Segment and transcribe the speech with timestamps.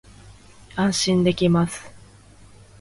[0.75, 1.91] 安心できます